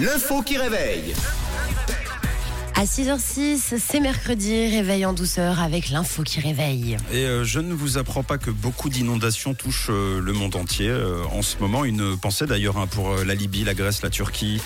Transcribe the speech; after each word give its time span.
L'info 0.00 0.42
qui 0.42 0.56
réveille. 0.56 1.14
À 2.74 2.84
6h06, 2.84 3.78
c'est 3.78 4.00
mercredi, 4.00 4.68
réveil 4.68 5.04
en 5.04 5.12
douceur 5.12 5.60
avec 5.60 5.90
l'info 5.90 6.22
qui 6.22 6.40
réveille. 6.40 6.96
Et 7.12 7.26
euh, 7.26 7.44
je 7.44 7.60
ne 7.60 7.74
vous 7.74 7.98
apprends 7.98 8.22
pas 8.22 8.38
que 8.38 8.50
beaucoup 8.50 8.88
d'inondations 8.88 9.52
touchent 9.52 9.90
euh, 9.90 10.18
le 10.20 10.32
monde 10.32 10.56
entier 10.56 10.88
euh, 10.88 11.22
en 11.32 11.42
ce 11.42 11.58
moment. 11.58 11.84
Une 11.84 12.16
pensée 12.16 12.46
d'ailleurs 12.46 12.78
hein, 12.78 12.86
pour 12.86 13.10
euh, 13.10 13.24
la 13.24 13.34
Libye, 13.34 13.64
la 13.64 13.74
Grèce, 13.74 14.02
la 14.02 14.10
Turquie, 14.10 14.60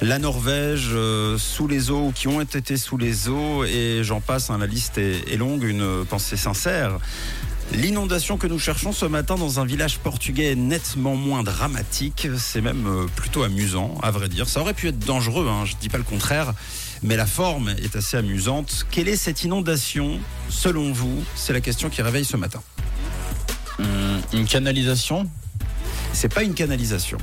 la 0.00 0.18
Norvège, 0.18 0.88
euh, 0.92 1.38
sous 1.38 1.68
les 1.68 1.90
eaux 1.90 2.08
ou 2.08 2.12
qui 2.12 2.26
ont 2.26 2.40
été 2.40 2.76
sous 2.76 2.98
les 2.98 3.28
eaux. 3.28 3.64
Et 3.64 4.00
j'en 4.02 4.20
passe, 4.20 4.50
hein, 4.50 4.58
la 4.58 4.66
liste 4.66 4.98
est, 4.98 5.32
est 5.32 5.36
longue. 5.36 5.62
Une 5.62 6.04
pensée 6.04 6.36
sincère. 6.36 6.98
L'inondation 7.74 8.36
que 8.36 8.46
nous 8.46 8.58
cherchons 8.58 8.92
ce 8.92 9.06
matin 9.06 9.36
dans 9.36 9.58
un 9.58 9.64
village 9.64 9.98
portugais 9.98 10.52
est 10.52 10.56
nettement 10.56 11.16
moins 11.16 11.42
dramatique. 11.42 12.28
C'est 12.36 12.60
même 12.60 12.86
euh, 12.86 13.06
plutôt 13.16 13.42
amusant, 13.44 13.98
à 14.02 14.10
vrai 14.10 14.28
dire. 14.28 14.46
Ça 14.48 14.60
aurait 14.60 14.74
pu 14.74 14.88
être 14.88 14.98
dangereux, 14.98 15.48
hein, 15.48 15.64
je 15.64 15.74
ne 15.74 15.80
dis 15.80 15.88
pas 15.88 15.96
le 15.96 16.04
contraire, 16.04 16.52
mais 17.02 17.16
la 17.16 17.24
forme 17.24 17.70
est 17.82 17.96
assez 17.96 18.18
amusante. 18.18 18.86
Quelle 18.90 19.08
est 19.08 19.16
cette 19.16 19.44
inondation, 19.44 20.20
selon 20.50 20.92
vous? 20.92 21.24
C'est 21.34 21.54
la 21.54 21.62
question 21.62 21.88
qui 21.88 22.02
réveille 22.02 22.26
ce 22.26 22.36
matin. 22.36 22.62
Hum, 23.78 23.86
une 24.34 24.44
canalisation? 24.46 25.28
C'est 26.12 26.32
pas 26.32 26.42
une 26.42 26.54
canalisation, 26.54 27.16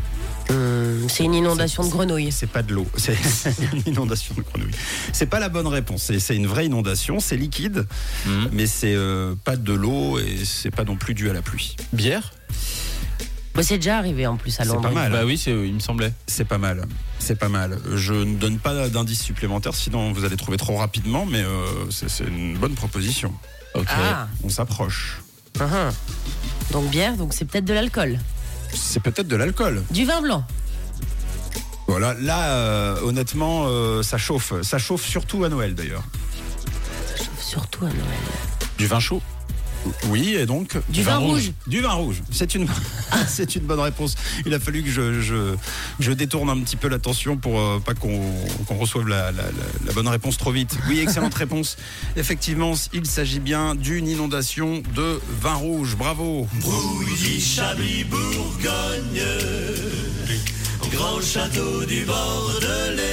Hum, 0.50 0.79
c'est 1.08 1.24
une 1.24 1.34
inondation 1.34 1.84
de 1.84 1.90
grenouilles. 1.90 2.32
c'est 2.32 2.50
pas 2.50 2.64
de 2.64 2.74
l'eau, 2.74 2.88
c'est 2.98 3.16
une 3.74 3.84
inondation 3.94 4.36
de 4.36 4.42
grenouilles. 4.42 4.74
C'est 5.14 5.26
pas 5.28 5.40
la 5.40 5.50
bonne 5.50 5.68
réponse, 5.68 6.04
c'est- 6.04 6.20
c'est 6.20 6.36
une 6.36 6.48
vraie 6.48 6.66
inondation, 6.66 7.20
c'est 7.20 7.38
liquide, 7.38 7.86
Hum. 8.28 8.50
mais 8.52 8.68
c'est 8.68 8.94
euh, 8.96 9.36
pas 9.44 9.56
de 9.56 9.74
l'eau 9.74 10.20
et 10.20 10.38
c'est 10.46 10.72
pas 10.72 10.84
non 10.84 10.96
plus 10.96 11.14
dû 11.14 11.30
à 11.30 11.34
la 11.34 11.42
pluie. 11.42 11.76
Bière? 11.94 12.34
Bah, 13.56 13.64
c'est 13.64 13.78
déjà 13.78 13.98
arrivé 13.98 14.26
en 14.28 14.38
plus 14.38 14.58
à 14.60 14.64
C'est 14.64 14.70
Londres. 14.70 14.82
pas 14.84 14.92
mal. 14.92 15.12
Bah 15.12 15.22
oui, 15.26 15.38
c'est, 15.38 15.52
il 15.52 15.74
me 15.74 15.80
semblait. 15.80 16.14
C'est 16.28 16.46
pas 16.46 16.58
mal, 16.60 16.86
c'est 17.18 17.38
pas 17.38 17.50
mal. 17.50 17.78
Je 17.96 18.14
ne 18.14 18.36
donne 18.38 18.58
pas 18.60 18.88
d'indices 18.90 19.22
supplémentaires, 19.24 19.74
sinon 19.76 20.14
vous 20.14 20.24
allez 20.24 20.38
trouver 20.38 20.58
trop 20.58 20.78
rapidement, 20.78 21.26
mais 21.26 21.42
euh, 21.42 21.66
c'est 21.90 22.10
c'est 22.10 22.26
une 22.26 22.58
bonne 22.58 22.76
proposition. 22.76 23.34
Ok. 23.76 23.88
Ah, 23.90 24.28
On 24.44 24.50
s'approche. 24.50 25.22
uhum. 25.60 25.92
donc 26.72 26.90
bière, 26.90 27.18
donc 27.18 27.34
c'est 27.34 27.46
peut-être 27.46 27.66
de 27.66 27.74
l'alcool. 27.74 28.20
C'est 28.74 29.02
peut-être 29.02 29.28
de 29.28 29.36
l'alcool. 29.36 29.84
Du 29.92 30.06
vin 30.06 30.22
blanc. 30.22 30.46
Voilà, 32.00 32.18
là, 32.22 32.50
euh, 32.54 33.02
honnêtement, 33.04 33.66
euh, 33.68 34.04
ça 34.04 34.18
chauffe. 34.18 34.54
Ça 34.62 34.78
chauffe 34.78 35.06
surtout 35.06 35.44
à 35.44 35.50
Noël 35.50 35.76
d'ailleurs. 35.76 36.04
Surtout 37.42 37.84
à 37.86 37.90
Noël. 37.90 37.98
Du 38.78 38.88
vin 38.88 39.02
chaud? 39.02 39.22
Oui, 40.08 40.36
et 40.36 40.46
donc? 40.46 40.78
Du 40.90 41.04
vin 41.04 41.18
rouge. 41.18 41.52
Du 41.68 41.82
vin 41.82 41.92
rouge. 41.92 42.22
C'est 42.32 42.56
une, 42.56 42.68
c'est 43.28 43.56
une 43.58 43.64
bonne 43.64 43.80
réponse. 43.82 44.16
Il 44.46 44.54
a 44.54 44.60
fallu 44.62 44.82
que 44.84 44.90
je, 44.90 45.20
je, 45.22 45.56
je 46.00 46.12
détourne 46.14 46.50
un 46.50 46.60
petit 46.62 46.78
peu 46.78 46.88
l'attention 46.88 47.36
pour 47.36 47.60
euh, 47.60 47.80
pas 47.84 47.94
qu'on 47.96 48.22
qu'on 48.66 48.76
reçoive 48.78 49.08
la, 49.10 49.32
la- 49.34 49.44
la- 49.44 49.86
la 49.86 49.92
bonne 49.94 50.08
réponse 50.08 50.38
trop 50.38 50.52
vite. 50.54 50.78
Oui, 50.88 51.00
excellente 51.00 51.34
réponse. 51.46 51.76
Effectivement, 52.16 52.74
il 52.94 53.06
s'agit 53.08 53.40
bien 53.42 53.76
d'une 53.76 54.08
inondation 54.08 54.82
de 54.96 55.20
vin 55.42 55.56
rouge. 55.56 55.98
Bravo. 55.98 56.48
Brouilly, 56.62 57.42
Chablis, 57.42 58.06
Bourgogne, 58.06 59.22
grand 60.92 61.22
château 61.22 61.86
du 61.86 62.04
Bordelais, 62.06 63.10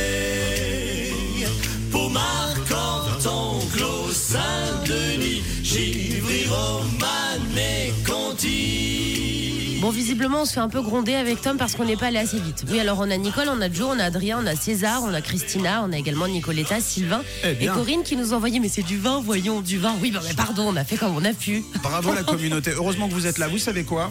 Pomarcor, 1.91 3.19
Tonclos, 3.23 4.13
Saint-Denis, 4.13 5.43
Givry, 5.63 6.47
Romane 6.49 7.59
et 7.59 7.93
Conti. 8.09 9.79
Bon, 9.81 9.91
visiblement, 9.91 10.43
on 10.43 10.45
se 10.45 10.55
fait 10.55 10.61
un 10.61 10.69
peu 10.69 10.81
gronder 10.83 11.15
avec 11.15 11.41
Tom 11.43 11.57
parce 11.59 11.75
qu'on 11.77 11.85
n'est 11.85 11.97
pas 11.97 12.07
allé 12.07 12.19
assez 12.19 12.41
vite. 12.41 12.65
Oui, 12.71 12.81
alors 12.81 12.99
on 12.99 13.11
a 13.11 13.17
Nicole, 13.17 13.49
on 13.49 13.61
a 13.61 13.71
Joe, 13.71 13.89
on 13.95 13.99
a 14.01 14.05
Adrien, 14.05 14.39
on 14.43 14.47
a 14.47 14.57
César, 14.57 15.03
on 15.05 15.13
a 15.15 15.21
Christina, 15.21 15.85
on 15.87 15.93
a 15.93 15.99
également 15.99 16.27
Nicoletta, 16.27 16.81
Sylvain 16.81 17.23
Eh 17.45 17.51
et 17.51 17.55
bien. 17.55 17.75
Corinne 17.75 18.03
qui 18.03 18.17
nous 18.17 18.33
ont 18.33 18.37
envoyé. 18.37 18.59
Mais 18.59 18.69
c'est 18.69 18.83
du 18.83 18.99
vin, 18.99 19.21
voyons, 19.25 19.61
du 19.61 19.79
vin. 19.79 19.95
Oui, 20.03 20.11
bah, 20.11 20.21
mais 20.27 20.35
pardon, 20.35 20.65
on 20.69 20.77
a 20.77 20.85
fait 20.85 20.97
comme 20.97 21.15
on 21.15 21.25
a 21.25 21.33
pu. 21.35 21.63
Bravo 21.83 22.15
la 22.15 22.23
communauté. 22.25 22.73
Heureusement 22.75 23.07
que 23.09 23.15
vous 23.15 23.27
êtes 23.27 23.39
là. 23.39 23.47
Vous 23.49 23.59
savez 23.59 23.85
quoi? 23.85 24.11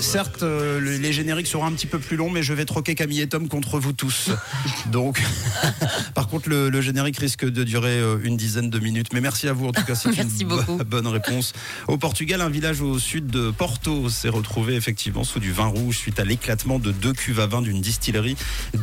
Certes, 0.00 0.42
euh, 0.42 0.80
le- 0.80 0.96
les 0.96 1.12
génériques 1.12 1.46
seront 1.46 1.66
un 1.66 1.72
petit 1.72 1.86
peu 1.86 1.98
plus 1.98 2.16
longs, 2.16 2.30
mais 2.30 2.42
je 2.42 2.52
vais 2.54 2.64
troquer 2.64 2.94
Camille 2.94 3.20
et 3.20 3.28
Tom 3.28 3.48
contre 3.48 3.78
vous 3.78 3.92
tous. 3.92 4.30
Donc, 4.90 5.20
par 6.14 6.26
contre, 6.28 6.48
le, 6.48 6.70
le 6.70 6.80
générique 6.80 7.18
risque 7.18 7.44
de 7.44 7.62
durer 7.64 7.98
euh, 7.98 8.18
une 8.24 8.36
dizaine 8.36 8.70
de 8.70 8.78
minutes. 8.78 9.08
Mais 9.12 9.20
merci 9.20 9.46
à 9.46 9.52
vous 9.52 9.66
en 9.68 9.72
tout 9.72 9.84
cas. 9.84 9.94
C'est 9.94 10.08
une 10.40 10.48
bo- 10.48 10.62
bonne 10.86 11.06
réponse. 11.06 11.52
Au 11.86 11.98
Portugal, 11.98 12.40
un 12.40 12.48
village 12.48 12.80
au 12.80 12.98
sud 12.98 13.26
de 13.26 13.50
Porto 13.50 14.08
s'est 14.08 14.30
retrouvé 14.30 14.74
effectivement 14.74 15.22
sous 15.22 15.38
du 15.38 15.52
vin 15.52 15.66
rouge 15.66 15.98
suite 15.98 16.18
à 16.18 16.24
l'éclatement 16.24 16.78
de 16.78 16.92
deux 16.92 17.12
cuves 17.12 17.40
à 17.40 17.46
vin 17.46 17.60
d'une 17.60 17.80
distillerie. 17.82 18.36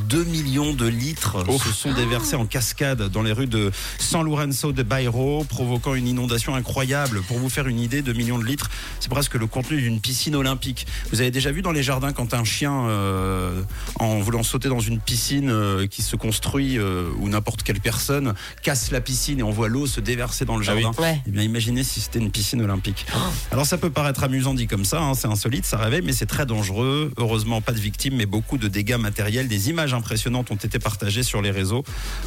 2 0.10 0.24
millions 0.24 0.74
de 0.74 0.88
litres 0.88 1.44
se 1.64 1.72
sont 1.74 1.94
déversés 1.94 2.36
en 2.36 2.46
cascade 2.46 3.10
dans 3.10 3.24
les 3.24 3.32
rues 3.32 3.48
de 3.48 3.72
San 4.00 4.24
Lourenço 4.24 4.72
de 4.72 4.84
Bairro, 4.84 5.44
provoquant 5.46 5.96
une 5.96 6.08
inondation 6.08 6.54
incroyable. 6.56 7.22
Pour 7.24 7.40
vous 7.40 7.50
faire 7.50 7.68
une 7.68 7.80
idée, 7.80 8.02
2 8.04 8.14
millions 8.14 8.38
de 8.40 8.46
litres, 8.46 8.70
c'est 9.00 9.10
presque 9.10 9.34
le 9.34 9.48
contenu 9.48 9.82
d'une 9.82 10.00
piscine 10.00 10.36
olympique. 10.36 10.86
Vous 11.12 11.22
avez 11.22 11.32
déjà 11.32 11.52
vu 11.52 11.62
dans 11.62 11.72
les 11.72 11.84
jardins 11.84 12.12
quand 12.12 12.34
un 12.34 12.44
chien, 12.44 12.88
euh, 12.88 13.62
en 14.00 14.20
voulant 14.20 14.44
sauter 14.44 14.70
dans 14.70 14.80
une 14.80 15.00
piscine 15.00 15.50
euh, 15.50 15.88
qui 15.88 16.02
se 16.02 16.16
construit, 16.16 16.78
euh, 16.78 17.10
ou 17.20 17.30
n'importe 17.30 17.64
quelle 17.64 17.80
personne, 17.80 18.34
casse 18.62 18.92
la 18.92 19.02
piscine 19.02 19.40
et 19.40 19.44
on 19.44 19.52
voit 19.52 19.70
l'eau 19.70 19.88
se 19.88 20.00
déverser 20.02 20.46
dans 20.46 20.58
le 20.58 20.66
Ah 20.68 20.74
oui. 20.76 20.82
jardin. 20.82 21.02
Ouais. 21.02 21.22
Eh 21.28 21.32
bien, 21.32 21.44
imaginez 21.44 21.84
si 21.84 22.02
c'était 22.02 22.20
une 22.20 22.32
piscine 22.32 22.62
olympique. 22.62 23.06
Alors, 23.52 23.66
ça 23.66 23.78
peut 23.78 23.90
paraître 23.90 24.24
amusant 24.24 24.54
dit 24.54 24.68
comme 24.68 24.86
ça, 24.86 25.02
hein, 25.02 25.14
c'est 25.14 25.28
insolite, 25.28 25.66
ça 25.66 25.78
réveille, 25.78 26.02
mais 26.04 26.14
c'est 26.14 26.26
très 26.26 26.46
dangereux. 26.46 27.12
Heureusement, 27.18 27.62
pas 27.62 27.72
de 27.72 27.80
victimes, 27.80 28.16
mais 28.16 28.26
beaucoup 28.26 28.58
de 28.58 28.68
dégâts 28.68 28.98
matériels. 28.98 29.48
Des 29.48 29.70
images 29.70 29.94
impressionnantes 29.94 30.52
ont 30.52 30.56
été 30.56 30.80
partagées 30.80 31.24
sur 31.24 31.42
les 31.42 31.52
réseaux. 31.52 31.84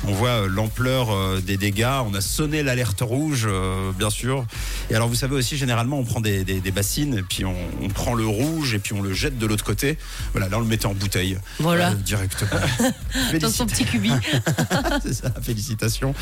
On 0.06 0.12
voit 0.12 0.28
euh, 0.30 0.48
l'ampleur 0.48 1.40
des 1.42 1.56
dégâts. 1.56 2.00
On 2.06 2.14
a 2.14 2.20
sonné 2.20 2.62
l'alerte 2.62 3.00
rouge, 3.02 3.46
euh, 3.48 3.92
bien 3.98 4.10
sûr. 4.10 4.44
Et 4.90 4.94
alors, 4.94 5.08
vous 5.08 5.14
savez 5.14 5.36
aussi, 5.36 5.56
généralement, 5.56 5.98
on 5.98 6.04
prend 6.04 6.20
des, 6.20 6.42
des- 6.44 6.60
des 6.60 6.70
bassines, 6.72 7.22
puis 7.28 7.44
on, 7.44 7.54
on 7.82 7.88
prend 7.88 8.14
le 8.14 8.26
rouge, 8.26 8.74
et 8.74 8.78
puis 8.78 8.92
on 8.92 9.02
le 9.02 9.12
jette 9.12 9.38
de 9.38 9.46
l'autre 9.46 9.64
côté. 9.64 9.96
Voilà, 10.32 10.48
là, 10.48 10.56
on 10.58 10.60
le 10.60 10.66
mettait 10.66 10.86
en 10.86 10.94
bouteille. 10.94 11.38
Voilà. 11.60 11.90
Euh, 11.90 11.94
directement. 11.94 12.60
Dans 13.40 13.50
son 13.50 13.66
petit 13.66 13.84
cubi. 13.84 14.10
C'est 15.02 15.14
ça, 15.14 15.32
félicitations. 15.42 16.14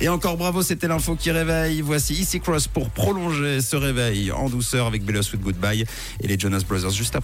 Et 0.00 0.08
encore 0.08 0.36
bravo, 0.36 0.62
c'était 0.62 0.88
l'info 0.88 1.16
qui 1.16 1.30
réveille. 1.30 1.80
Voici 1.82 2.14
Easy 2.14 2.40
Cross 2.40 2.66
pour 2.68 2.90
prolonger 2.90 3.60
ce 3.60 3.76
réveil 3.76 4.32
en 4.32 4.48
douceur 4.48 4.86
avec 4.86 5.04
Bella 5.04 5.22
Sweet 5.22 5.40
Goodbye 5.42 5.84
et 6.20 6.26
les 6.26 6.38
Jonas 6.38 6.62
Brothers 6.68 6.90
juste 6.90 7.14
après. 7.16 7.22